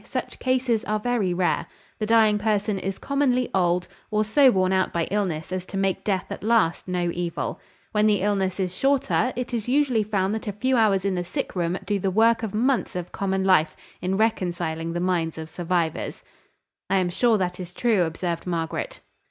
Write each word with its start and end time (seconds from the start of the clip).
Such 0.03 0.39
cases 0.39 0.83
are 0.85 0.99
very 0.99 1.31
rare. 1.31 1.67
The 1.99 2.07
dying 2.07 2.39
person 2.39 2.79
is 2.79 2.97
commonly 2.97 3.51
old, 3.53 3.87
or 4.09 4.25
so 4.25 4.49
worn 4.49 4.73
out 4.73 4.91
by 4.91 5.03
illness 5.11 5.51
as 5.51 5.63
to 5.67 5.77
make 5.77 6.03
death 6.03 6.31
at 6.31 6.41
last 6.43 6.87
no 6.87 7.11
evil. 7.13 7.59
When 7.91 8.07
the 8.07 8.21
illness 8.21 8.59
is 8.59 8.75
shorter, 8.75 9.31
it 9.35 9.53
is 9.53 9.69
usually 9.69 10.01
found 10.01 10.33
that 10.33 10.47
a 10.47 10.53
few 10.53 10.75
hours 10.75 11.05
in 11.05 11.13
the 11.13 11.23
sick 11.23 11.55
room 11.55 11.77
do 11.85 11.99
the 11.99 12.09
work 12.09 12.41
of 12.41 12.55
months 12.55 12.95
of 12.95 13.11
common 13.11 13.43
life, 13.43 13.75
in 14.01 14.17
reconciling 14.17 14.93
the 14.93 14.99
minds 14.99 15.37
of 15.37 15.51
survivors." 15.51 16.23
"I 16.89 16.95
am 16.95 17.09
sure 17.11 17.37
that 17.37 17.59
is 17.59 17.71
true," 17.71 18.01
observed 18.01 18.47
Margaret. 18.47 19.01